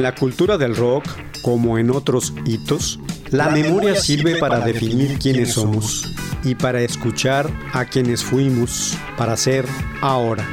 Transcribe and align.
En 0.00 0.04
la 0.04 0.14
cultura 0.14 0.56
del 0.56 0.76
rock, 0.76 1.04
como 1.42 1.76
en 1.76 1.90
otros 1.90 2.32
hitos, 2.46 2.98
la, 3.28 3.50
memoria 3.50 3.94
sirve 3.94 4.36
para 4.36 4.60
definir 4.60 5.18
quiénes 5.18 5.52
somos 5.52 6.10
y 6.42 6.54
para 6.54 6.80
escuchar 6.80 7.50
a 7.74 7.84
quienes 7.84 8.24
fuimos 8.24 8.96
para 9.18 9.36
ser 9.36 9.66
ahora. 10.00 10.48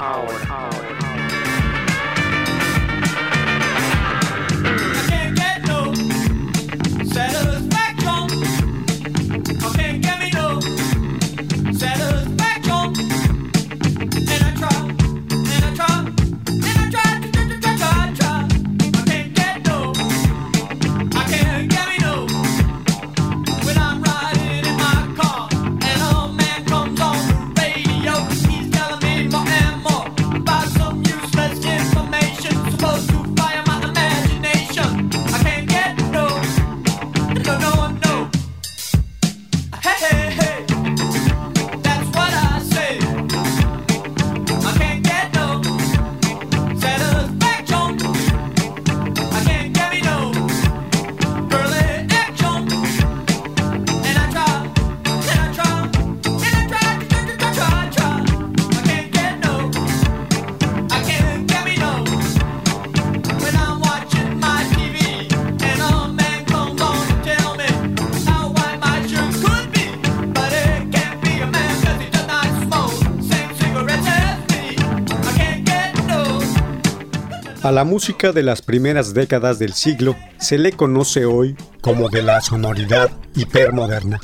A 77.67 77.73
la 77.73 77.83
música 77.83 78.31
de 78.31 78.43
las 78.43 78.61
primeras 78.61 79.13
décadas 79.13 79.59
del 79.59 79.73
siglo 79.73 80.15
se 80.37 80.57
le 80.57 80.71
conoce 80.71 81.25
hoy 81.25 81.57
como 81.81 82.07
de 82.07 82.21
la 82.21 82.39
sonoridad 82.39 83.11
hipermoderna. 83.35 84.21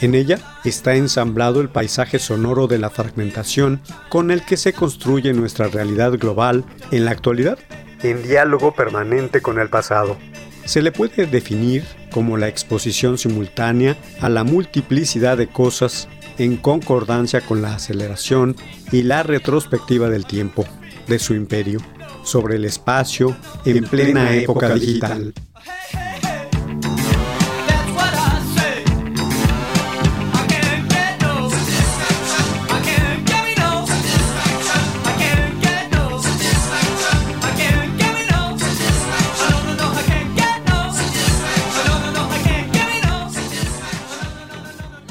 En 0.00 0.14
ella 0.14 0.38
está 0.64 0.94
ensamblado 0.94 1.60
el 1.60 1.70
paisaje 1.70 2.20
sonoro 2.20 2.68
de 2.68 2.78
la 2.78 2.90
fragmentación 2.90 3.80
con 4.10 4.30
el 4.30 4.42
que 4.42 4.56
se 4.56 4.74
construye 4.74 5.32
nuestra 5.32 5.66
realidad 5.66 6.12
global 6.12 6.64
en 6.92 7.04
la 7.04 7.10
actualidad, 7.10 7.58
en 8.04 8.22
diálogo 8.22 8.76
permanente 8.76 9.42
con 9.42 9.58
el 9.58 9.68
pasado. 9.68 10.16
Se 10.64 10.80
le 10.80 10.92
puede 10.92 11.26
definir 11.26 11.82
como 12.12 12.36
la 12.36 12.46
exposición 12.46 13.18
simultánea 13.18 13.96
a 14.20 14.28
la 14.28 14.44
multiplicidad 14.44 15.36
de 15.36 15.48
cosas 15.48 16.08
en 16.38 16.56
concordancia 16.58 17.40
con 17.40 17.60
la 17.60 17.74
aceleración 17.74 18.54
y 18.92 19.02
la 19.02 19.24
retrospectiva 19.24 20.10
del 20.10 20.26
tiempo 20.26 20.64
de 21.08 21.18
su 21.18 21.34
imperio 21.34 21.80
sobre 22.24 22.56
el 22.56 22.64
espacio 22.64 23.36
en 23.64 23.84
plena 23.84 24.34
época 24.34 24.74
digital. 24.74 25.32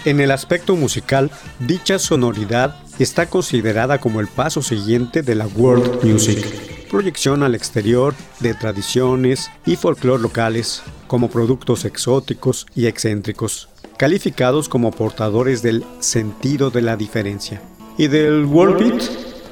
En 0.05 0.19
el 0.19 0.31
aspecto 0.31 0.75
musical, 0.75 1.31
dicha 1.59 1.97
sonoridad 1.97 2.75
está 2.99 3.27
considerada 3.27 3.99
como 3.99 4.19
el 4.19 4.27
paso 4.27 4.61
siguiente 4.61 5.23
de 5.23 5.35
la 5.35 5.47
world 5.47 6.03
music 6.03 6.72
proyección 6.93 7.41
al 7.41 7.55
exterior 7.55 8.13
de 8.39 8.53
tradiciones 8.53 9.49
y 9.65 9.77
folclore 9.77 10.21
locales 10.21 10.83
como 11.07 11.27
productos 11.27 11.85
exóticos 11.85 12.67
y 12.75 12.85
excéntricos, 12.85 13.67
calificados 13.97 14.69
como 14.69 14.91
portadores 14.91 15.63
del 15.63 15.83
sentido 16.01 16.69
de 16.69 16.83
la 16.83 16.95
diferencia. 16.95 17.63
Y 17.97 18.09
del 18.09 18.45
world 18.45 18.77
beat, 18.77 19.01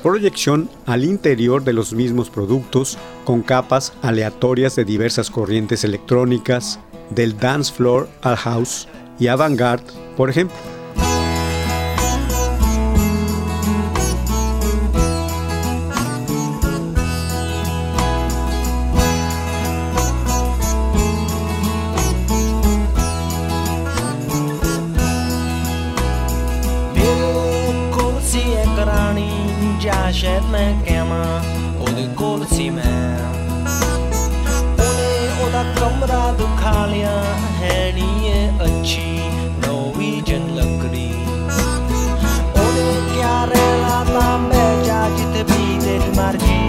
proyección 0.04 0.70
al 0.86 1.04
interior 1.04 1.64
de 1.64 1.74
los 1.74 1.94
mismos 1.94 2.30
productos 2.30 3.00
con 3.26 3.42
capas 3.42 3.94
aleatorias 4.04 4.76
de 4.76 4.86
diversas 4.86 5.32
corrientes 5.32 5.84
electrónicas, 5.84 6.80
del 7.10 7.36
dance 7.40 7.74
floor 7.74 8.08
al 8.22 8.36
house 8.36 8.88
y 9.18 9.26
avant-garde, 9.26 9.92
por 10.16 10.30
ejemplo. 10.30 10.56
יושב 29.84 30.44
מקמה 30.52 31.24
עוד 31.80 32.00
קורצימה 32.16 32.90
उन्हें 34.82 35.44
ओदा 35.44 35.62
कमरा 35.78 36.24
दुखा 36.40 36.74
लिया 36.92 37.14
है 37.60 37.78
नी 37.96 38.10
ये 38.26 38.40
अच्छी 38.66 39.06
नोवीजन 39.64 40.44
लकड़ी 40.58 41.08
उन्हें 42.64 43.00
क्या 43.14 43.34
रहता 43.52 44.26
मैं 44.48 44.70
जा 44.88 45.02
जित 45.18 45.36
भी 45.52 45.66
तेरी 45.86 46.12
मर्ज़ी 46.20 46.62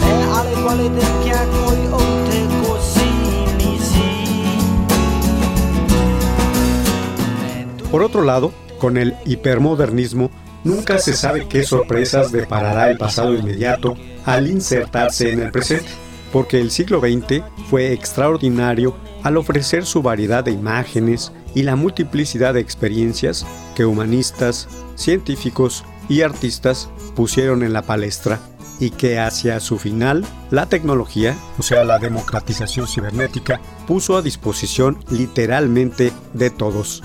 मैं 0.00 0.18
आले 0.38 0.56
वाले 0.64 0.88
देख 0.98 1.14
क्या 1.24 1.44
कोई 1.54 1.86
उठे 2.02 2.40
Por 7.92 8.02
otro 8.02 8.22
lado, 8.24 8.46
con 8.82 8.96
el 8.96 9.14
hipermodernismo, 9.26 10.28
nunca 10.64 10.98
se 10.98 11.12
sabe 11.12 11.46
qué 11.46 11.62
sorpresas 11.62 12.32
deparará 12.32 12.90
el 12.90 12.98
pasado 12.98 13.32
inmediato 13.32 13.96
al 14.24 14.50
insertarse 14.50 15.30
en 15.30 15.40
el 15.40 15.52
presente, 15.52 15.88
porque 16.32 16.60
el 16.60 16.72
siglo 16.72 16.98
XX 16.98 17.44
fue 17.70 17.92
extraordinario 17.92 18.96
al 19.22 19.36
ofrecer 19.36 19.86
su 19.86 20.02
variedad 20.02 20.42
de 20.42 20.50
imágenes 20.50 21.30
y 21.54 21.62
la 21.62 21.76
multiplicidad 21.76 22.54
de 22.54 22.60
experiencias 22.60 23.46
que 23.76 23.84
humanistas, 23.84 24.66
científicos 24.96 25.84
y 26.08 26.22
artistas 26.22 26.90
pusieron 27.14 27.62
en 27.62 27.72
la 27.72 27.82
palestra 27.82 28.40
y 28.80 28.90
que 28.90 29.20
hacia 29.20 29.60
su 29.60 29.78
final 29.78 30.24
la 30.50 30.66
tecnología, 30.66 31.36
o 31.56 31.62
sea 31.62 31.84
la 31.84 32.00
democratización 32.00 32.88
cibernética, 32.88 33.60
puso 33.86 34.16
a 34.16 34.22
disposición 34.22 34.98
literalmente 35.08 36.12
de 36.32 36.50
todos. 36.50 37.04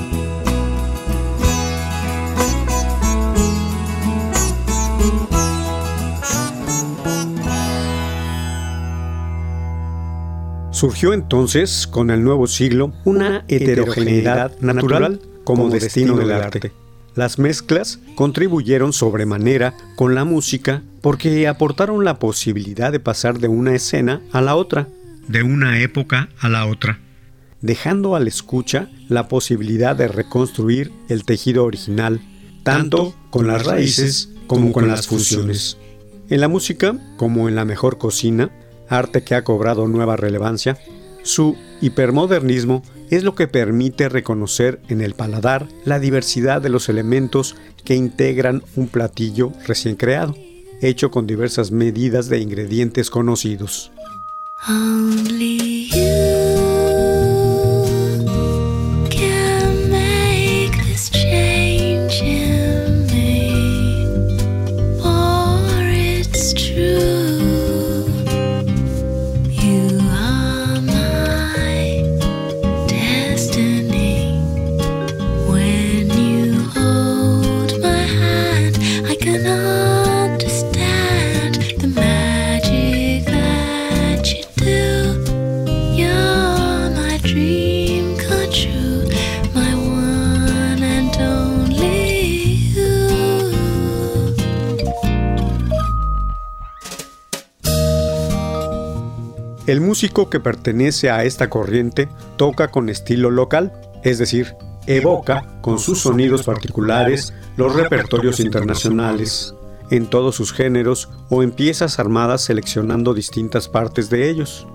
Surgió 10.81 11.13
entonces, 11.13 11.85
con 11.85 12.09
el 12.09 12.23
nuevo 12.23 12.47
siglo, 12.47 12.91
una 13.05 13.45
heterogeneidad 13.47 14.59
natural 14.61 15.21
como 15.43 15.69
destino 15.69 16.17
del 16.17 16.31
arte. 16.31 16.71
Las 17.13 17.37
mezclas 17.37 17.99
contribuyeron 18.15 18.91
sobremanera 18.91 19.75
con 19.95 20.15
la 20.15 20.25
música 20.25 20.81
porque 21.01 21.47
aportaron 21.47 22.03
la 22.03 22.17
posibilidad 22.17 22.91
de 22.91 22.99
pasar 22.99 23.37
de 23.37 23.47
una 23.47 23.75
escena 23.75 24.23
a 24.31 24.41
la 24.41 24.55
otra, 24.55 24.87
de 25.27 25.43
una 25.43 25.79
época 25.81 26.29
a 26.39 26.49
la 26.49 26.65
otra, 26.65 26.99
dejando 27.61 28.15
al 28.15 28.27
escucha 28.27 28.89
la 29.07 29.27
posibilidad 29.27 29.95
de 29.95 30.07
reconstruir 30.07 30.91
el 31.09 31.25
tejido 31.25 31.63
original, 31.63 32.21
tanto 32.63 33.13
con 33.29 33.45
las 33.45 33.67
raíces 33.67 34.31
como 34.47 34.71
con 34.71 34.87
las 34.87 35.05
fusiones. 35.05 35.77
En 36.31 36.41
la 36.41 36.47
música, 36.47 36.97
como 37.17 37.49
en 37.49 37.53
la 37.53 37.65
mejor 37.65 37.99
cocina, 37.99 38.49
arte 38.91 39.23
que 39.23 39.35
ha 39.35 39.43
cobrado 39.43 39.87
nueva 39.87 40.15
relevancia, 40.17 40.77
su 41.23 41.55
hipermodernismo 41.81 42.83
es 43.09 43.23
lo 43.23 43.35
que 43.35 43.47
permite 43.47 44.09
reconocer 44.09 44.79
en 44.87 45.01
el 45.01 45.13
paladar 45.13 45.67
la 45.85 45.99
diversidad 45.99 46.61
de 46.61 46.69
los 46.69 46.89
elementos 46.89 47.55
que 47.83 47.95
integran 47.95 48.63
un 48.75 48.87
platillo 48.87 49.51
recién 49.67 49.95
creado, 49.95 50.35
hecho 50.81 51.11
con 51.11 51.27
diversas 51.27 51.71
medidas 51.71 52.29
de 52.29 52.39
ingredientes 52.39 53.09
conocidos. 53.09 53.91
El 99.71 99.79
músico 99.79 100.29
que 100.29 100.41
pertenece 100.41 101.09
a 101.09 101.23
esta 101.23 101.49
corriente 101.49 102.09
toca 102.35 102.67
con 102.71 102.89
estilo 102.89 103.31
local, 103.31 103.71
es 104.03 104.17
decir, 104.17 104.53
evoca 104.85 105.47
con 105.61 105.79
sus 105.79 106.01
sonidos 106.01 106.43
particulares 106.43 107.33
los 107.55 107.73
repertorios 107.73 108.41
internacionales, 108.41 109.55
en 109.89 110.07
todos 110.07 110.35
sus 110.35 110.51
géneros 110.51 111.07
o 111.29 111.41
en 111.41 111.51
piezas 111.51 111.99
armadas 111.99 112.41
seleccionando 112.41 113.13
distintas 113.13 113.69
partes 113.69 114.09
de 114.09 114.29
ellos. 114.29 114.67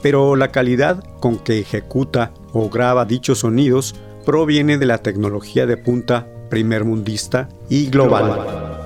Pero 0.00 0.34
la 0.34 0.50
calidad 0.50 1.04
con 1.20 1.38
que 1.38 1.58
ejecuta 1.58 2.32
o 2.54 2.70
graba 2.70 3.04
dichos 3.04 3.40
sonidos 3.40 3.96
proviene 4.24 4.78
de 4.78 4.86
la 4.86 5.02
tecnología 5.02 5.66
de 5.66 5.76
punta 5.76 6.26
primermundista 6.48 7.50
y 7.68 7.90
global. 7.90 8.77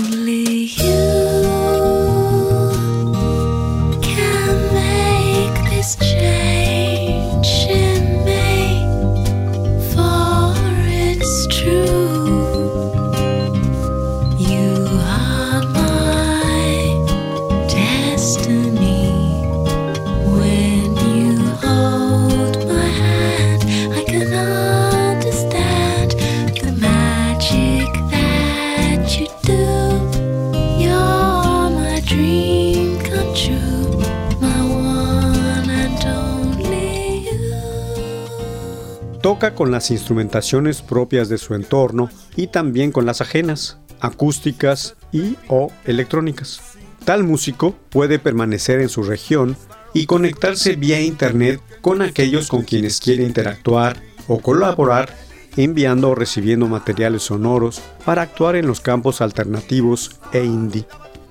only 0.00 0.64
you. 0.64 0.99
Toca 39.30 39.54
con 39.54 39.70
las 39.70 39.92
instrumentaciones 39.92 40.82
propias 40.82 41.28
de 41.28 41.38
su 41.38 41.54
entorno 41.54 42.10
y 42.34 42.48
también 42.48 42.90
con 42.90 43.06
las 43.06 43.20
ajenas, 43.20 43.78
acústicas 44.00 44.96
y 45.12 45.36
o 45.46 45.70
electrónicas. 45.84 46.60
Tal 47.04 47.22
músico 47.22 47.76
puede 47.90 48.18
permanecer 48.18 48.80
en 48.80 48.88
su 48.88 49.04
región 49.04 49.56
y 49.94 50.06
conectarse 50.06 50.74
vía 50.74 51.00
internet 51.00 51.60
con 51.80 52.02
aquellos 52.02 52.48
con 52.48 52.62
quienes 52.62 52.98
quiere 52.98 53.22
interactuar 53.22 54.02
o 54.26 54.40
colaborar 54.40 55.14
enviando 55.56 56.10
o 56.10 56.16
recibiendo 56.16 56.66
materiales 56.66 57.22
sonoros 57.22 57.80
para 58.04 58.22
actuar 58.22 58.56
en 58.56 58.66
los 58.66 58.80
campos 58.80 59.20
alternativos 59.20 60.18
e 60.32 60.42
indie. 60.42 60.86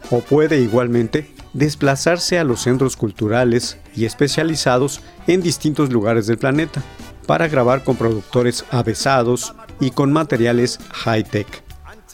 O 0.10 0.22
puede 0.22 0.62
igualmente 0.62 1.36
desplazarse 1.52 2.40
a 2.40 2.46
los 2.46 2.62
centros 2.62 2.96
culturales 2.96 3.78
y 3.94 4.06
especializados 4.06 5.02
en 5.28 5.42
distintos 5.42 5.92
lugares 5.92 6.28
del 6.28 6.38
planeta 6.38 6.82
para 7.30 7.48
grabar 7.48 7.84
con 7.84 7.96
productores 7.96 8.66
avesados 8.72 9.54
y 9.80 9.92
con 9.92 10.12
materiales 10.12 10.80
high-tech. 10.90 11.62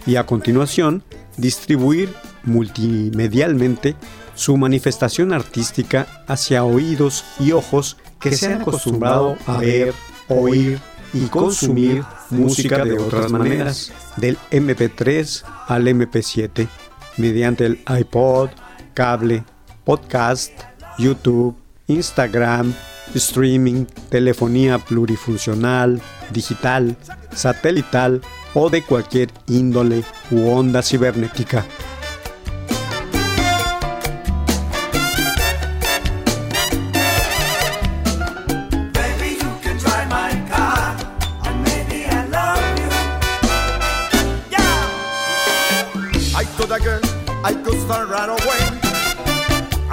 Y 0.06 0.18
a 0.18 0.26
continuación, 0.26 1.04
distribuir 1.38 2.14
multimedialmente 2.44 3.96
su 4.34 4.58
manifestación 4.58 5.32
artística 5.32 6.06
hacia 6.28 6.66
oídos 6.66 7.24
y 7.40 7.54
ojos 7.54 7.96
que 8.20 8.36
se 8.36 8.48
han 8.48 8.62
acostumbrado 8.64 9.38
a 9.48 9.60
ver, 9.60 9.94
oír 10.28 10.82
y 11.14 11.28
consumir 11.28 12.04
música 12.30 12.84
de 12.84 13.00
otras 13.00 13.32
maneras, 13.32 13.94
del 14.18 14.38
MP3 14.52 15.46
al 15.70 15.88
MP7, 15.88 16.68
mediante 17.16 17.66
el 17.66 17.80
iPod, 17.88 18.50
cable, 18.94 19.46
podcast, 19.86 20.52
YouTube, 20.98 21.56
Instagram, 21.88 22.74
streaming, 23.14 23.86
telefonía 24.10 24.80
plurifuncional, 24.80 26.02
digital, 26.32 26.98
satelital 27.34 28.22
o 28.54 28.70
de 28.70 28.82
cualquier 28.82 29.30
índole 29.48 30.04
u 30.32 30.50
onda 30.50 30.82
cibernética. 30.82 31.66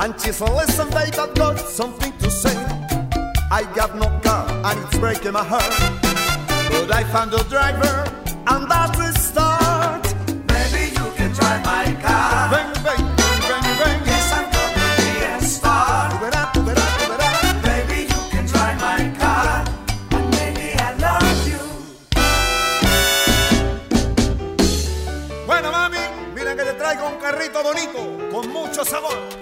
And 0.02 0.20
she's 0.20 0.40
a 0.40 0.44
listen, 0.52 0.92
I've 0.94 1.34
got 1.34 1.58
something 1.60 2.12
to 2.18 2.28
say. 2.28 2.61
I 3.52 3.64
got 3.74 3.94
no 3.94 4.08
car 4.22 4.48
and 4.48 4.80
it's 4.82 4.96
breaking 4.98 5.32
my 5.32 5.44
heart. 5.44 5.68
But 6.72 6.90
I 6.90 7.04
found 7.04 7.34
a 7.34 7.44
driver 7.44 8.08
and 8.46 8.64
that's 8.70 8.96
the 8.96 9.12
start. 9.12 10.02
Maybe 10.48 10.88
you 10.96 11.06
can 11.18 11.32
drive 11.32 11.62
my 11.62 11.84
car. 12.00 12.48
Bang, 12.50 12.72
bang, 12.82 13.04
bang, 13.18 13.44
bang, 13.48 13.76
bang. 13.78 14.00
Yes, 14.08 14.32
I'm 14.32 14.48
gonna 14.56 14.96
be 14.96 15.10
a 15.28 15.38
star. 15.44 16.16
Maybe 17.68 17.98
you 18.08 18.20
can 18.32 18.46
drive 18.46 18.78
my 18.80 19.12
car. 19.20 19.68
And 20.16 20.26
maybe 20.30 20.72
I 20.72 20.96
love 21.04 21.46
you. 21.52 21.62
Bueno, 25.46 25.70
mami, 25.70 25.98
mira 26.34 26.56
que 26.56 26.64
te 26.64 26.72
traigo 26.72 27.06
un 27.06 27.18
carrito 27.20 27.62
bonito, 27.62 28.00
con 28.32 28.48
mucho 28.48 28.82
sabor. 28.82 29.41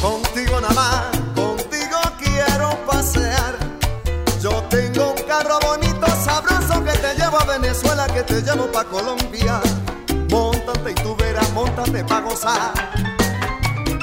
Contigo 0.00 0.60
nada 0.60 0.74
más, 0.74 1.04
contigo 1.34 1.98
quiero 2.18 2.78
pasear. 2.86 3.56
Yo 4.42 4.62
tengo 4.70 5.12
un 5.12 5.22
carro 5.26 5.58
bonito, 5.60 6.06
sabroso 6.24 6.84
que 6.84 6.92
te 6.92 7.14
llevo 7.14 7.40
a 7.40 7.44
Venezuela, 7.44 8.06
que 8.06 8.22
te 8.22 8.40
llevo 8.42 8.70
pa' 8.70 8.84
Colombia. 8.84 9.60
Móntate 10.30 10.92
y 10.92 10.94
tú 10.94 11.16
verás, 11.16 11.50
móntate 11.52 12.04
pa' 12.04 12.20
gozar. 12.20 12.72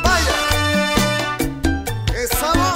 Vaya, 0.03 1.37
qué 2.07 2.27
sabor. 2.35 2.73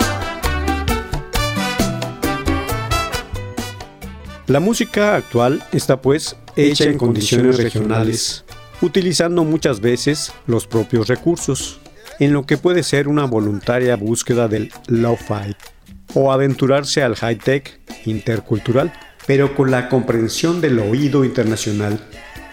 La 4.47 4.59
música 4.59 5.15
actual 5.15 5.63
está 5.71 6.01
pues 6.01 6.35
hecha 6.55 6.85
en 6.85 6.97
condiciones 6.97 7.57
regionales, 7.57 8.45
utilizando 8.81 9.43
muchas 9.43 9.81
veces 9.81 10.33
los 10.47 10.67
propios 10.67 11.07
recursos, 11.07 11.79
en 12.19 12.33
lo 12.33 12.45
que 12.45 12.57
puede 12.57 12.83
ser 12.83 13.07
una 13.07 13.25
voluntaria 13.25 13.95
búsqueda 13.95 14.47
del 14.47 14.71
lo-fi 14.87 15.55
o 16.13 16.31
aventurarse 16.31 17.03
al 17.03 17.15
high-tech 17.15 17.79
intercultural, 18.05 18.91
pero 19.27 19.55
con 19.55 19.71
la 19.71 19.89
comprensión 19.89 20.59
del 20.59 20.79
oído 20.79 21.23
internacional, 21.23 21.99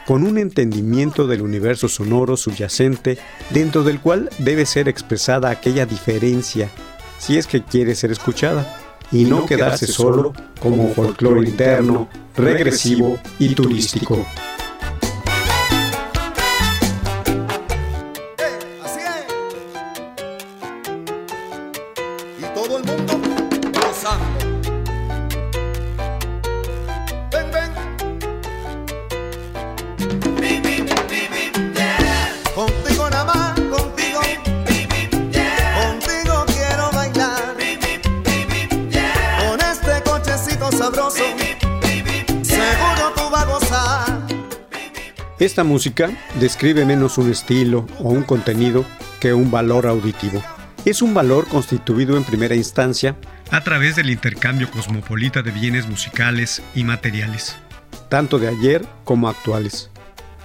con 0.07 0.25
un 0.25 0.39
entendimiento 0.39 1.27
del 1.27 1.43
universo 1.43 1.89
sonoro 1.89 2.37
subyacente 2.37 3.19
dentro 3.51 3.83
del 3.83 4.01
cual 4.01 4.31
debe 4.39 4.67
ser 4.67 4.89
expresada 4.89 5.51
aquella 5.51 5.87
diferencia, 5.87 6.71
si 7.19 7.39
es 7.39 7.47
que 7.47 7.63
quiere 7.63 7.95
ser 7.95 8.13
escuchada 8.13 8.79
y 9.11 9.25
no 9.25 9.47
quedarse 9.47 9.87
solo 9.87 10.33
como 10.61 10.93
folclore 10.93 11.49
interno, 11.49 12.09
regresivo 12.37 13.19
y 13.39 13.55
turístico. 13.55 14.27
Esta 45.39 45.65
música 45.65 46.11
describe 46.41 46.87
menos 46.87 47.19
un 47.19 47.31
estilo 47.31 47.87
o 47.99 48.09
un 48.09 48.23
contenido 48.23 48.87
que 49.21 49.35
un 49.35 49.51
valor 49.51 49.87
auditivo. 49.87 50.43
Es 50.87 51.03
un 51.03 51.13
valor 51.13 51.47
constituido 51.47 52.17
en 52.17 52.25
primera 52.25 52.55
instancia 52.55 53.17
a 53.51 53.63
través 53.63 53.97
del 53.97 54.09
intercambio 54.09 54.71
cosmopolita 54.71 55.43
de 55.43 55.51
bienes 55.51 55.87
musicales 55.89 56.63
y 56.75 56.85
materiales, 56.85 57.55
tanto 58.09 58.39
de 58.39 58.49
ayer 58.49 58.87
como 59.05 59.29
actuales, 59.29 59.91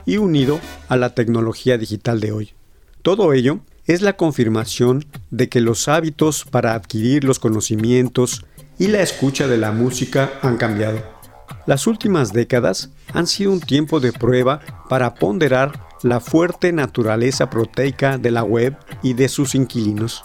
y 0.06 0.18
unido 0.18 0.60
a 0.90 0.98
la 0.98 1.16
tecnología 1.16 1.78
digital 1.78 2.20
de 2.20 2.34
hoy. 2.34 2.54
Todo 3.02 3.32
ello 3.32 3.62
es 3.86 4.02
la 4.02 4.18
confirmación 4.18 5.06
de 5.30 5.48
que 5.48 5.62
los 5.62 5.88
hábitos 5.88 6.44
para 6.44 6.74
adquirir 6.74 7.24
los 7.24 7.40
conocimientos 7.40 8.46
y 8.78 8.88
la 8.88 9.02
escucha 9.02 9.48
de 9.48 9.58
la 9.58 9.72
música 9.72 10.34
han 10.42 10.58
cambiado. 10.58 11.21
Las 11.66 11.88
últimas 11.88 12.34
décadas 12.34 12.90
han 13.14 13.28
sido 13.28 13.52
un 13.52 13.60
tiempo 13.60 14.00
de 14.00 14.12
prueba 14.14 14.62
para 14.90 15.14
ponderar 15.14 15.88
la 16.04 16.20
fuerte 16.20 16.72
naturaleza 16.72 17.50
proteica 17.50 18.18
de 18.18 18.32
la 18.32 18.44
web 18.44 18.76
y 19.04 19.14
de 19.14 19.30
sus 19.30 19.56
inquilinos. 19.56 20.24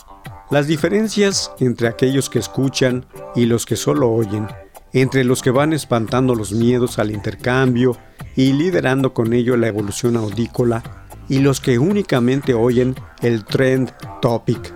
Las 0.50 0.66
diferencias 0.66 1.50
entre 1.58 1.88
aquellos 1.88 2.30
que 2.30 2.38
escuchan 2.38 3.04
y 3.34 3.46
los 3.46 3.66
que 3.66 3.76
solo 3.76 4.10
oyen, 4.10 4.46
entre 4.92 5.24
los 5.24 5.42
que 5.42 5.50
van 5.50 5.72
espantando 5.72 6.34
los 6.34 6.52
miedos 6.52 6.98
al 6.98 7.10
intercambio 7.10 7.96
y 8.36 8.52
liderando 8.52 9.12
con 9.12 9.32
ello 9.32 9.56
la 9.56 9.68
evolución 9.68 10.16
audícola, 10.16 11.06
y 11.28 11.40
los 11.40 11.60
que 11.60 11.78
únicamente 11.78 12.54
oyen 12.54 12.94
el 13.20 13.44
trend 13.44 13.92
topic. 14.22 14.75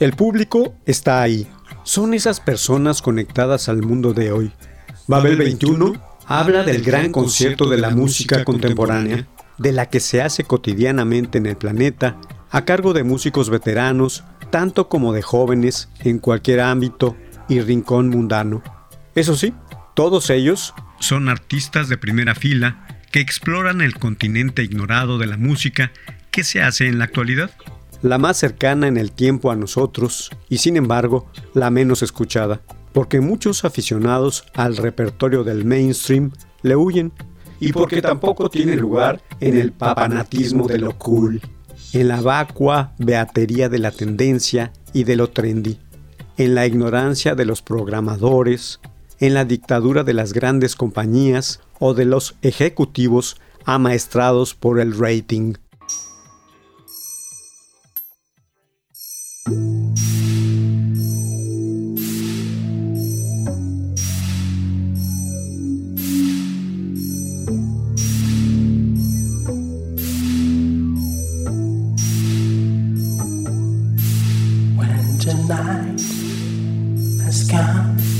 El 0.00 0.14
público 0.14 0.74
está 0.86 1.20
ahí. 1.20 1.46
Son 1.84 2.14
esas 2.14 2.40
personas 2.40 3.02
conectadas 3.02 3.68
al 3.68 3.82
mundo 3.82 4.14
de 4.14 4.32
hoy. 4.32 4.50
Babel 5.06 5.36
21 5.36 5.92
habla 6.24 6.62
del 6.62 6.82
gran 6.82 7.12
concierto 7.12 7.68
de 7.68 7.76
la 7.76 7.90
música 7.90 8.42
contemporánea, 8.42 9.28
de 9.58 9.72
la 9.72 9.90
que 9.90 10.00
se 10.00 10.22
hace 10.22 10.44
cotidianamente 10.44 11.36
en 11.36 11.44
el 11.44 11.56
planeta, 11.56 12.16
a 12.50 12.64
cargo 12.64 12.94
de 12.94 13.04
músicos 13.04 13.50
veteranos, 13.50 14.24
tanto 14.50 14.88
como 14.88 15.12
de 15.12 15.20
jóvenes 15.20 15.90
en 15.98 16.18
cualquier 16.18 16.60
ámbito 16.60 17.14
y 17.50 17.60
rincón 17.60 18.08
mundano. 18.08 18.62
Eso 19.14 19.36
sí, 19.36 19.52
todos 19.94 20.30
ellos 20.30 20.72
son 20.98 21.28
artistas 21.28 21.90
de 21.90 21.98
primera 21.98 22.34
fila 22.34 22.86
que 23.12 23.20
exploran 23.20 23.82
el 23.82 23.98
continente 23.98 24.62
ignorado 24.62 25.18
de 25.18 25.26
la 25.26 25.36
música 25.36 25.92
que 26.30 26.42
se 26.42 26.62
hace 26.62 26.86
en 26.86 26.98
la 26.98 27.04
actualidad. 27.04 27.50
La 28.02 28.16
más 28.16 28.38
cercana 28.38 28.88
en 28.88 28.96
el 28.96 29.12
tiempo 29.12 29.50
a 29.50 29.56
nosotros 29.56 30.30
y 30.48 30.58
sin 30.58 30.76
embargo 30.76 31.26
la 31.52 31.70
menos 31.70 32.02
escuchada, 32.02 32.62
porque 32.92 33.20
muchos 33.20 33.64
aficionados 33.64 34.44
al 34.54 34.78
repertorio 34.78 35.44
del 35.44 35.64
mainstream 35.64 36.32
le 36.62 36.76
huyen 36.76 37.12
y 37.60 37.72
porque 37.72 38.00
tampoco 38.00 38.48
tiene 38.48 38.74
lugar 38.76 39.20
en 39.40 39.58
el 39.58 39.72
papanatismo 39.72 40.66
de 40.66 40.78
lo 40.78 40.96
cool, 40.96 41.42
en 41.92 42.08
la 42.08 42.22
vacua 42.22 42.94
beatería 42.98 43.68
de 43.68 43.78
la 43.78 43.90
tendencia 43.90 44.72
y 44.94 45.04
de 45.04 45.16
lo 45.16 45.28
trendy, 45.28 45.78
en 46.38 46.54
la 46.54 46.66
ignorancia 46.66 47.34
de 47.34 47.44
los 47.44 47.60
programadores, 47.60 48.80
en 49.18 49.34
la 49.34 49.44
dictadura 49.44 50.04
de 50.04 50.14
las 50.14 50.32
grandes 50.32 50.74
compañías 50.74 51.60
o 51.78 51.92
de 51.92 52.06
los 52.06 52.36
ejecutivos 52.40 53.36
amaestrados 53.66 54.54
por 54.54 54.80
el 54.80 54.98
rating. 54.98 55.54
tonight 75.20 76.00
has 77.22 77.46
come. 77.50 78.19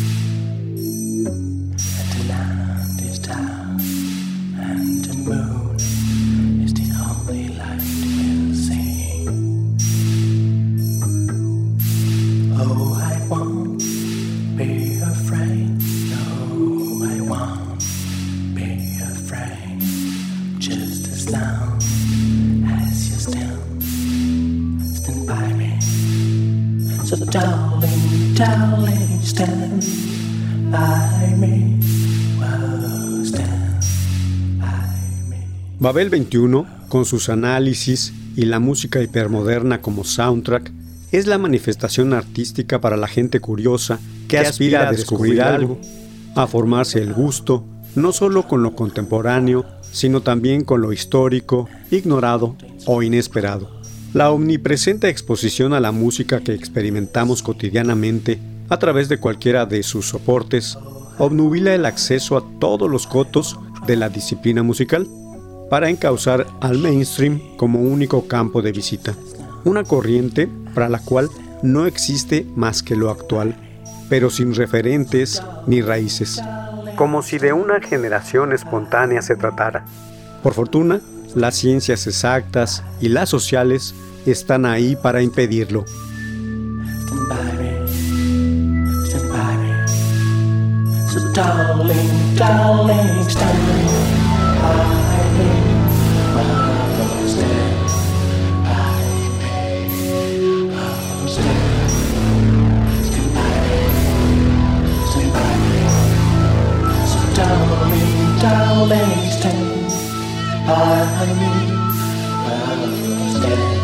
Babel 35.91 36.09
21, 36.09 36.69
con 36.89 37.05
sus 37.05 37.29
análisis 37.31 38.13
y 38.37 38.45
la 38.45 38.61
música 38.61 39.03
hipermoderna 39.03 39.83
como 39.83 40.05
soundtrack, 40.05 40.71
es 41.11 41.27
la 41.27 41.37
manifestación 41.37 42.13
artística 42.13 42.81
para 42.81 42.97
la 42.97 43.09
gente 43.09 43.41
curiosa 43.41 43.99
que 44.29 44.39
aspira 44.39 44.87
a 44.87 44.93
descubrir 44.93 45.43
algo, 45.43 45.81
a 46.37 46.47
formarse 46.47 47.03
el 47.03 47.13
gusto, 47.13 47.65
no 47.97 48.13
solo 48.13 48.47
con 48.47 48.63
lo 48.63 48.77
contemporáneo, 48.77 49.67
sino 49.91 50.21
también 50.21 50.63
con 50.63 50.81
lo 50.81 50.93
histórico, 50.93 51.69
ignorado 51.91 52.55
o 52.87 53.03
inesperado. 53.03 53.81
La 54.15 54.31
omnipresente 54.31 55.09
exposición 55.09 55.73
a 55.73 55.81
la 55.81 55.91
música 55.91 56.39
que 56.39 56.55
experimentamos 56.55 57.43
cotidianamente 57.43 58.39
a 58.69 58.79
través 58.79 59.09
de 59.09 59.19
cualquiera 59.19 59.67
de 59.67 59.83
sus 59.83 60.07
soportes 60.07 60.79
obnubila 61.19 61.75
el 61.75 61.85
acceso 61.85 62.37
a 62.37 62.45
todos 62.61 62.89
los 62.89 63.09
cotos 63.09 63.59
de 63.89 63.97
la 63.97 64.09
disciplina 64.09 64.63
musical 64.63 65.09
para 65.71 65.89
encauzar 65.89 66.47
al 66.61 66.79
mainstream 66.79 67.57
como 67.57 67.81
único 67.81 68.27
campo 68.27 68.61
de 68.61 68.73
visita. 68.73 69.15
Una 69.65 69.85
corriente 69.85 70.49
para 70.75 70.89
la 70.89 70.99
cual 70.99 71.31
no 71.63 71.87
existe 71.87 72.45
más 72.57 72.83
que 72.83 72.97
lo 72.97 73.09
actual, 73.09 73.55
pero 74.09 74.29
sin 74.29 74.55
referentes 74.55 75.43
ni 75.67 75.81
raíces. 75.81 76.43
Como 76.97 77.23
si 77.23 77.39
de 77.39 77.53
una 77.53 77.81
generación 77.81 78.53
espontánea 78.53 79.23
se 79.23 79.37
tratara. 79.37 79.85
Por 80.43 80.55
fortuna, 80.55 81.01
las 81.35 81.55
ciencias 81.55 82.07
exactas 82.07 82.83
y 83.01 83.09
las 83.09 83.29
sociales 83.29 83.95
están 84.27 84.67
ahí 84.67 84.97
para 84.97 85.23
impedirlo. 85.23 85.85
down 108.41 108.91
and 108.91 109.33
stand 109.33 109.93
by 110.67 111.27
me. 111.41 111.53
Well, 112.45 113.37
stand. 113.37 113.80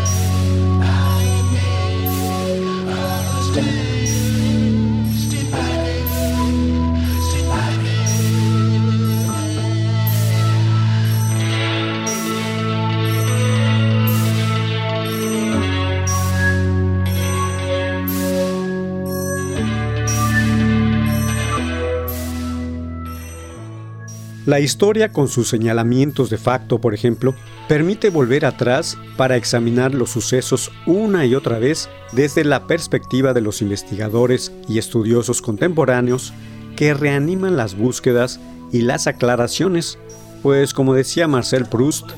La 24.57 24.61
historia 24.61 25.13
con 25.13 25.29
sus 25.29 25.51
señalamientos 25.51 26.31
de 26.31 26.39
facto, 26.39 26.81
por 26.81 26.95
ejemplo, 26.95 27.35
permite 27.69 28.09
volver 28.09 28.47
atrás 28.47 28.97
para 29.19 29.37
examinar 29.37 29.93
los 29.93 30.09
sucesos 30.09 30.73
una 30.87 31.27
y 31.27 31.35
otra 31.35 31.59
vez 31.59 31.91
desde 32.13 32.43
la 32.43 32.67
perspectiva 32.67 33.35
de 33.35 33.43
los 33.43 33.61
investigadores 33.61 34.53
y 34.67 34.79
estudiosos 34.79 35.43
contemporáneos 35.43 36.33
que 36.75 36.95
reaniman 36.95 37.59
las 37.59 37.77
búsquedas 37.77 38.41
y 38.73 38.81
las 38.81 39.07
aclaraciones, 39.07 39.99
pues 40.43 40.73
como 40.73 40.95
decía 40.95 41.29
Marcel 41.29 41.67
Proust, 41.67 42.13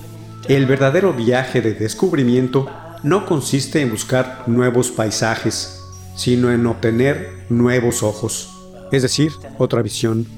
el 0.46 0.66
verdadero 0.66 1.12
viaje 1.14 1.60
de 1.60 1.74
descubrimiento 1.74 2.70
no 3.02 3.26
consiste 3.26 3.80
en 3.80 3.90
buscar 3.90 4.44
nuevos 4.46 4.92
paisajes, 4.92 5.82
sino 6.14 6.52
en 6.52 6.64
obtener 6.68 7.46
nuevos 7.48 8.04
ojos, 8.04 8.48
es 8.92 9.02
decir, 9.02 9.32
otra 9.58 9.82
visión 9.82 10.37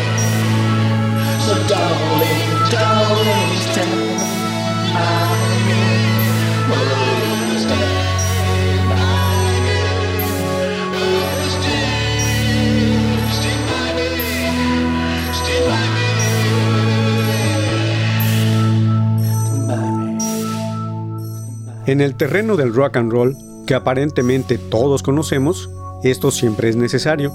En 21.87 21.99
el 21.99 22.15
terreno 22.15 22.57
del 22.57 22.73
rock 22.73 22.97
and 22.97 23.11
roll, 23.11 23.35
que 23.65 23.73
aparentemente 23.73 24.57
todos 24.57 25.01
conocemos, 25.01 25.69
esto 26.03 26.29
siempre 26.29 26.69
es 26.69 26.75
necesario, 26.75 27.33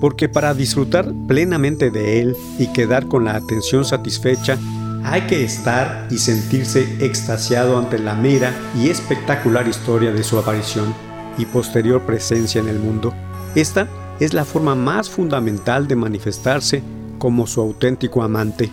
porque 0.00 0.28
para 0.28 0.52
disfrutar 0.52 1.12
plenamente 1.28 1.90
de 1.90 2.20
él 2.20 2.36
y 2.58 2.72
quedar 2.72 3.06
con 3.06 3.24
la 3.24 3.36
atención 3.36 3.84
satisfecha, 3.84 4.58
hay 5.04 5.22
que 5.22 5.44
estar 5.44 6.08
y 6.10 6.18
sentirse 6.18 7.04
extasiado 7.04 7.78
ante 7.78 7.98
la 7.98 8.14
mera 8.14 8.52
y 8.76 8.88
espectacular 8.88 9.68
historia 9.68 10.12
de 10.12 10.24
su 10.24 10.38
aparición 10.38 10.94
y 11.38 11.46
posterior 11.46 12.02
presencia 12.02 12.60
en 12.60 12.68
el 12.68 12.80
mundo. 12.80 13.14
Esta 13.54 13.86
es 14.18 14.34
la 14.34 14.44
forma 14.44 14.74
más 14.74 15.08
fundamental 15.08 15.86
de 15.86 15.96
manifestarse 15.96 16.82
como 17.18 17.46
su 17.46 17.60
auténtico 17.60 18.22
amante, 18.22 18.70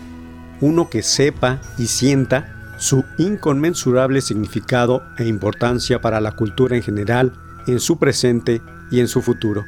uno 0.62 0.89
que 0.89 1.03
sepa 1.03 1.62
y 1.77 1.88
sienta 1.88 2.61
su 2.82 3.06
inconmensurable 3.20 4.22
significado 4.22 5.04
e 5.15 5.28
importancia 5.28 6.02
para 6.02 6.20
la 6.20 6.32
cultura 6.32 6.76
en 6.76 6.82
general, 6.82 7.32
en 7.67 7.80
su 7.80 8.00
presente 8.00 8.63
y 8.89 9.00
en 9.02 9.08
su 9.08 9.22
futuro. 9.22 9.65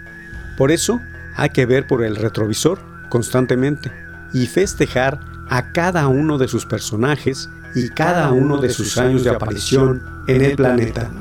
Por 0.58 0.72
eso 0.72 1.00
hay 1.36 1.52
que 1.52 1.68
ver 1.68 1.86
por 1.86 2.04
el 2.04 2.16
retrovisor 2.16 2.80
constantemente 3.10 3.92
y 4.34 4.48
festejar 4.48 5.20
a 5.48 5.72
cada 5.74 6.08
uno 6.08 6.40
de 6.40 6.48
sus 6.48 6.66
personajes 6.66 7.52
y 7.76 7.90
cada 7.90 8.32
uno 8.32 8.58
de 8.58 8.72
sus 8.72 8.98
años 8.98 9.24
de 9.24 9.30
aparición 9.30 10.02
en 10.28 10.42
el 10.42 10.56
planeta. 10.56 11.12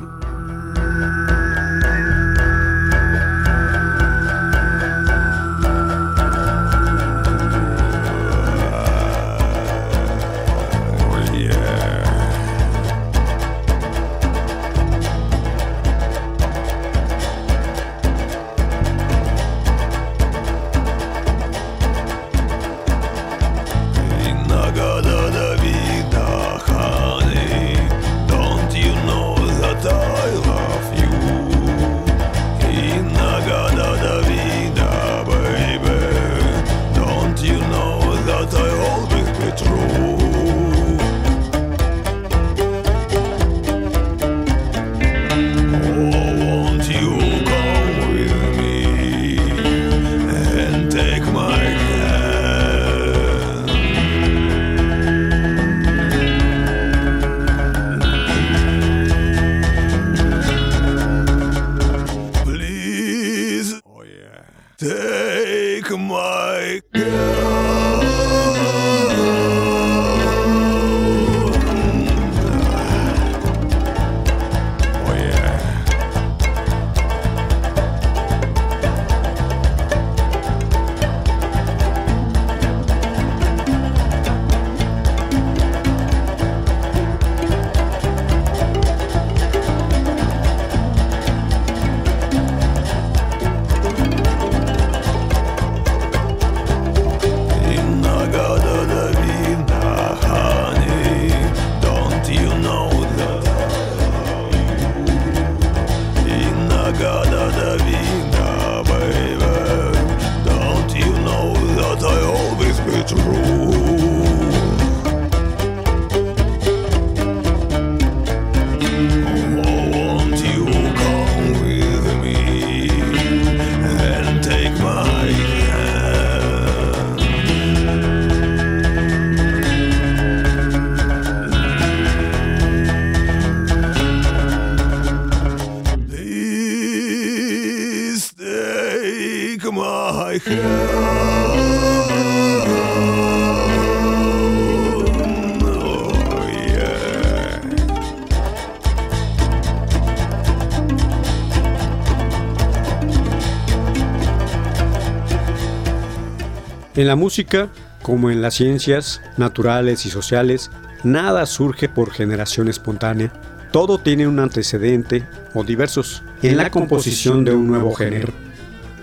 En 157.03 157.07
la 157.07 157.17
música, 157.17 157.67
como 158.01 158.31
en 158.31 158.41
las 158.41 158.53
ciencias 158.53 159.19
naturales 159.35 160.05
y 160.05 160.09
sociales, 160.09 160.71
nada 161.03 161.45
surge 161.45 161.89
por 161.89 162.11
generación 162.11 162.69
espontánea. 162.69 163.33
Todo 163.73 163.97
tiene 163.97 164.25
un 164.25 164.39
antecedente 164.39 165.27
o 165.53 165.65
diversos 165.65 166.23
en 166.41 166.55
la 166.55 166.71
composición 166.71 167.43
de 167.43 167.53
un 167.53 167.67
nuevo 167.67 167.93
género. 167.93 168.31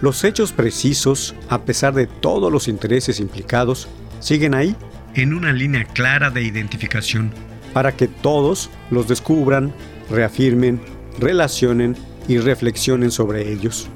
Los 0.00 0.24
hechos 0.24 0.52
precisos, 0.52 1.34
a 1.50 1.60
pesar 1.66 1.92
de 1.92 2.06
todos 2.06 2.50
los 2.50 2.68
intereses 2.68 3.20
implicados, 3.20 3.86
siguen 4.18 4.54
ahí 4.54 4.74
en 5.12 5.34
una 5.34 5.52
línea 5.52 5.84
clara 5.84 6.30
de 6.30 6.42
identificación 6.42 7.30
para 7.74 7.92
que 7.92 8.08
todos 8.08 8.70
los 8.90 9.08
descubran, 9.08 9.74
reafirmen, 10.08 10.80
relacionen 11.18 11.98
y 12.28 12.38
reflexionen 12.38 13.10
sobre 13.10 13.52
ellos. 13.52 13.90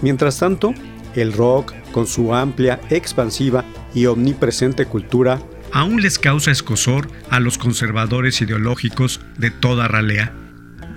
Mientras 0.00 0.38
tanto, 0.38 0.74
el 1.14 1.32
rock, 1.32 1.74
con 1.92 2.06
su 2.06 2.34
amplia, 2.34 2.80
expansiva 2.90 3.64
y 3.94 4.06
omnipresente 4.06 4.86
cultura, 4.86 5.40
aún 5.72 6.02
les 6.02 6.18
causa 6.18 6.50
escosor 6.50 7.08
a 7.30 7.40
los 7.40 7.58
conservadores 7.58 8.40
ideológicos 8.40 9.20
de 9.36 9.50
toda 9.50 9.88
ralea. 9.88 10.32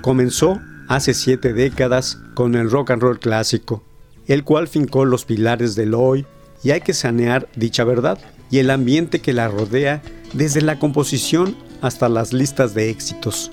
Comenzó 0.01 0.61
hace 0.87 1.13
siete 1.13 1.53
décadas 1.53 2.19
con 2.33 2.55
el 2.55 2.69
rock 2.69 2.91
and 2.91 3.01
roll 3.01 3.19
clásico, 3.19 3.83
el 4.27 4.43
cual 4.43 4.67
fincó 4.67 5.05
los 5.05 5.25
pilares 5.25 5.75
del 5.75 5.93
hoy 5.93 6.25
y 6.63 6.71
hay 6.71 6.81
que 6.81 6.93
sanear 6.93 7.47
dicha 7.55 7.83
verdad 7.83 8.19
y 8.49 8.59
el 8.59 8.69
ambiente 8.69 9.19
que 9.19 9.33
la 9.33 9.47
rodea 9.47 10.01
desde 10.33 10.61
la 10.61 10.79
composición 10.79 11.55
hasta 11.81 12.09
las 12.09 12.33
listas 12.33 12.73
de 12.73 12.89
éxitos 12.89 13.51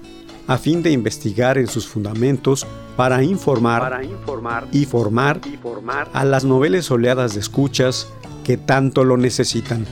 a 0.49 0.59
fin 0.59 0.83
de 0.83 0.91
investigar 0.91 1.59
en 1.59 1.69
sus 1.69 1.87
fundamentos 1.87 2.67
para 2.97 3.23
informar, 3.23 4.03
y, 4.73 4.87
formar 4.87 5.41
a 6.13 6.25
las 6.25 6.45
noveles 6.45 6.91
oleadas 6.91 7.35
de 7.35 7.41
escuchas 7.41 8.09
que 8.43 8.57
tanto 8.57 9.05
lo 9.05 9.17
necesitan. 9.17 9.87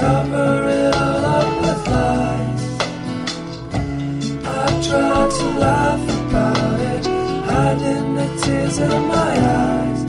cover 0.00 0.68
it 0.68 0.94
all 0.94 1.24
up 1.38 1.50
with 1.62 1.82
lies. 1.94 2.64
I 4.44 4.66
tried 4.86 5.30
to 5.38 5.46
laugh 5.64 6.04
about 6.20 6.80
it, 6.92 7.04
hiding 7.50 8.08
the 8.14 8.28
tears 8.42 8.78
in 8.78 9.02
my 9.14 9.32
eyes. 9.62 10.00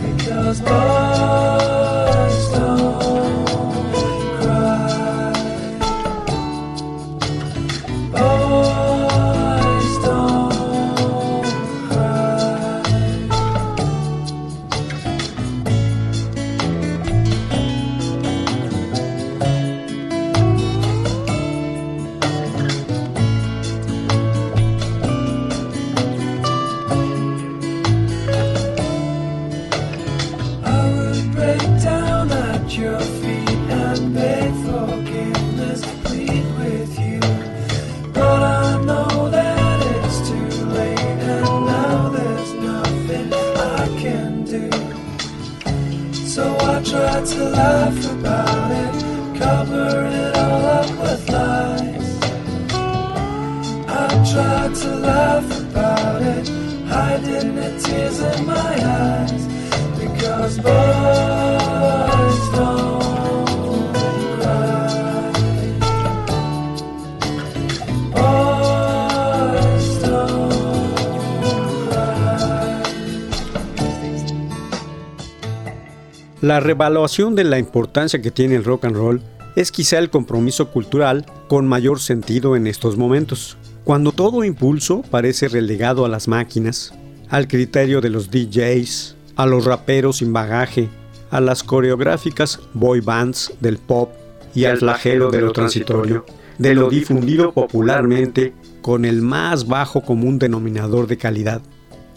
Because 0.00 0.58
boys 0.60 2.44
don't. 2.54 3.41
La 76.42 76.58
revaluación 76.58 77.36
de 77.36 77.44
la 77.44 77.60
importancia 77.60 78.20
que 78.20 78.32
tiene 78.32 78.56
el 78.56 78.64
rock 78.64 78.86
and 78.86 78.96
roll 78.96 79.22
es 79.54 79.70
quizá 79.70 80.00
el 80.00 80.10
compromiso 80.10 80.72
cultural 80.72 81.24
con 81.46 81.68
mayor 81.68 82.00
sentido 82.00 82.56
en 82.56 82.66
estos 82.66 82.96
momentos, 82.96 83.56
cuando 83.84 84.10
todo 84.10 84.42
impulso 84.42 85.02
parece 85.08 85.46
relegado 85.46 86.04
a 86.04 86.08
las 86.08 86.26
máquinas, 86.26 86.92
al 87.28 87.46
criterio 87.46 88.00
de 88.00 88.10
los 88.10 88.28
DJs, 88.32 89.14
a 89.36 89.46
los 89.46 89.66
raperos 89.66 90.16
sin 90.16 90.32
bagaje, 90.32 90.88
a 91.30 91.40
las 91.40 91.62
coreográficas 91.62 92.58
boy 92.74 92.98
bands 92.98 93.52
del 93.60 93.78
pop 93.78 94.10
y 94.52 94.64
al 94.64 94.78
flagelo 94.78 95.30
de 95.30 95.42
lo 95.42 95.52
transitorio, 95.52 96.26
de 96.58 96.74
lo 96.74 96.90
difundido 96.90 97.52
popularmente 97.52 98.52
con 98.80 99.04
el 99.04 99.22
más 99.22 99.68
bajo 99.68 100.00
común 100.00 100.40
denominador 100.40 101.06
de 101.06 101.18
calidad. 101.18 101.62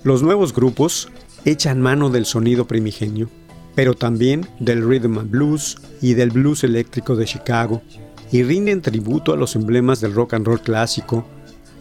Los 0.02 0.24
nuevos 0.24 0.52
grupos 0.52 1.10
echan 1.46 1.80
mano 1.80 2.10
del 2.10 2.26
sonido 2.26 2.66
primigenio, 2.66 3.30
pero 3.76 3.94
también 3.94 4.48
del 4.60 4.88
rhythm 4.88 5.20
and 5.20 5.30
blues 5.30 5.78
y 6.02 6.14
del 6.14 6.32
blues 6.32 6.64
eléctrico 6.64 7.16
de 7.16 7.26
Chicago, 7.26 7.82
y 8.32 8.44
rinden 8.44 8.82
tributo 8.82 9.34
a 9.34 9.38
los 9.38 9.56
emblemas 9.56 10.02
del 10.02 10.14
rock 10.14 10.34
and 10.34 10.48
roll 10.48 10.62
clásico, 10.62 11.26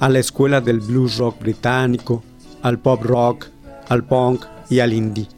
a 0.00 0.08
la 0.08 0.18
escuela 0.18 0.60
del 0.60 0.80
blues 0.80 1.16
rock 1.16 1.40
británico, 1.40 2.22
al 2.62 2.78
pop 2.78 3.02
rock, 3.02 3.46
al 3.88 4.04
punk 4.04 4.44
y 4.68 4.80
al 4.80 4.92
indie. 4.92 5.28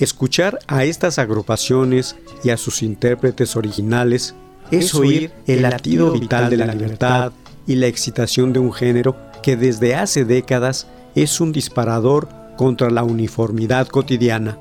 Escuchar 0.00 0.58
a 0.66 0.84
estas 0.84 1.18
agrupaciones 1.18 2.16
y 2.44 2.50
a 2.50 2.56
sus 2.56 2.82
intérpretes 2.82 3.56
originales 3.56 4.34
es 4.70 4.94
oír 4.94 5.30
el 5.46 5.62
latido 5.62 6.12
vital 6.12 6.50
de 6.50 6.56
la 6.56 6.66
libertad 6.66 7.32
y 7.66 7.76
la 7.76 7.86
excitación 7.86 8.52
de 8.52 8.58
un 8.58 8.72
género 8.72 9.16
que 9.42 9.56
desde 9.56 9.94
hace 9.94 10.24
décadas 10.24 10.86
es 11.14 11.40
un 11.40 11.52
disparador 11.52 12.28
contra 12.56 12.90
la 12.90 13.04
uniformidad 13.04 13.86
cotidiana. 13.88 14.58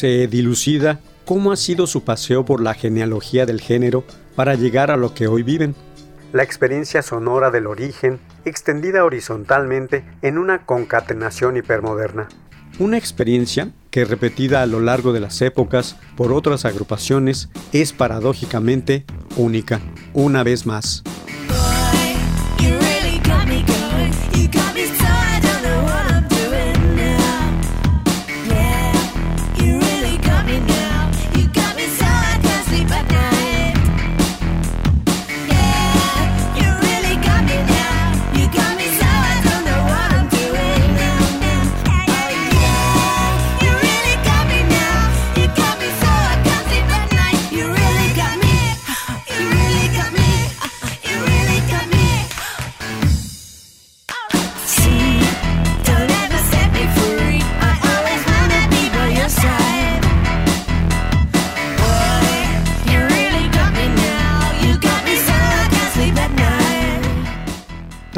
Se 0.00 0.26
dilucida 0.28 0.98
cómo 1.26 1.52
ha 1.52 1.56
sido 1.56 1.86
su 1.86 2.04
paseo 2.04 2.46
por 2.46 2.62
la 2.62 2.72
genealogía 2.72 3.44
del 3.44 3.60
género 3.60 4.02
para 4.34 4.54
llegar 4.54 4.90
a 4.90 4.96
lo 4.96 5.12
que 5.12 5.26
hoy 5.26 5.42
viven. 5.42 5.74
La 6.32 6.42
experiencia 6.42 7.02
sonora 7.02 7.50
del 7.50 7.66
origen, 7.66 8.18
extendida 8.46 9.04
horizontalmente 9.04 10.02
en 10.22 10.38
una 10.38 10.64
concatenación 10.64 11.58
hipermoderna. 11.58 12.28
Una 12.78 12.96
experiencia 12.96 13.72
que 13.90 14.06
repetida 14.06 14.62
a 14.62 14.66
lo 14.66 14.80
largo 14.80 15.12
de 15.12 15.20
las 15.20 15.42
épocas 15.42 15.96
por 16.16 16.32
otras 16.32 16.64
agrupaciones 16.64 17.50
es 17.74 17.92
paradójicamente 17.92 19.04
única, 19.36 19.80
una 20.14 20.42
vez 20.42 20.64
más. 20.64 21.02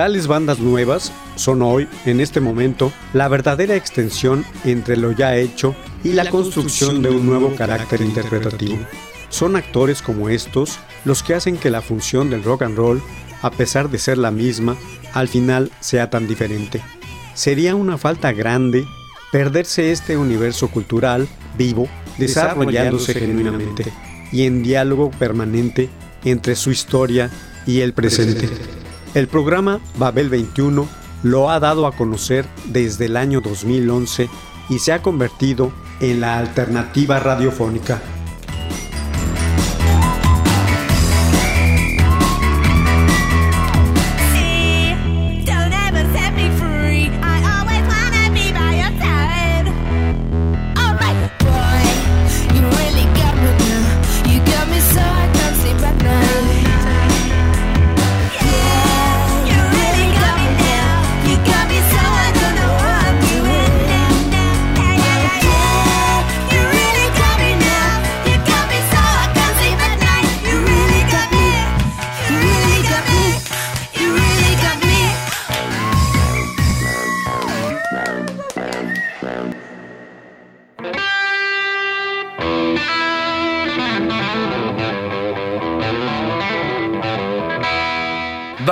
Tales 0.02 0.26
bandas 0.26 0.58
nuevas 0.58 1.12
son 1.36 1.62
hoy, 1.62 1.86
en 2.06 2.18
este 2.18 2.40
momento, 2.40 2.92
la 3.12 3.28
verdadera 3.28 3.76
extensión 3.76 4.44
entre 4.64 4.96
lo 4.96 5.12
ya 5.12 5.36
hecho 5.36 5.76
y 6.02 6.14
la 6.14 6.28
construcción 6.28 7.02
de 7.02 7.10
un 7.10 7.24
nuevo 7.24 7.54
carácter 7.54 8.00
interpretativo. 8.00 8.78
Son 9.28 9.54
actores 9.54 10.02
como 10.02 10.28
estos 10.28 10.80
los 11.04 11.22
que 11.22 11.34
hacen 11.34 11.56
que 11.56 11.70
la 11.70 11.82
función 11.82 12.30
del 12.30 12.42
rock 12.42 12.62
and 12.62 12.76
roll, 12.76 13.00
a 13.42 13.52
pesar 13.52 13.90
de 13.90 14.00
ser 14.00 14.18
la 14.18 14.32
misma, 14.32 14.76
al 15.12 15.28
final 15.28 15.70
sea 15.78 16.10
tan 16.10 16.26
diferente. 16.26 16.82
Sería 17.34 17.76
una 17.76 17.96
falta 17.96 18.32
grande 18.32 18.84
perderse 19.30 19.92
este 19.92 20.16
universo 20.16 20.66
cultural 20.66 21.28
vivo, 21.56 21.88
desarrollándose 22.18 23.14
genuinamente 23.14 23.84
y 24.32 24.46
en 24.46 24.64
diálogo 24.64 25.12
permanente 25.12 25.88
entre 26.24 26.56
su 26.56 26.72
historia 26.72 27.30
y 27.68 27.82
el 27.82 27.92
presente. 27.92 28.48
El 29.14 29.29
programa 29.29 29.79
Babel 29.98 30.31
21 30.31 30.88
lo 31.22 31.51
ha 31.51 31.61
dado 31.61 31.87
a 31.87 31.92
conocer 31.92 32.46
desde 32.66 33.07
el 33.07 33.18
año 33.18 33.42
2011 33.42 34.31
y 34.70 34.79
se 34.79 34.92
ha 34.92 35.03
convertido 35.03 35.70
en 36.01 36.22
la 36.22 36.38
alternativa 36.38 37.20
radiofónica. 37.20 38.01